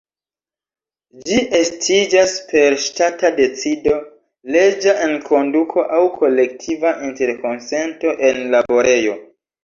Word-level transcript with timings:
Ĝi 1.25 1.35
estiĝas 1.57 2.31
per 2.53 2.75
ŝtata 2.85 3.29
decido, 3.39 3.97
leĝa 4.55 4.95
enkonduko 5.09 5.83
aŭ 5.99 5.99
kolektiva 6.15 6.95
interkonsento 7.09 8.15
en 8.31 8.41
laborejo. 8.57 9.15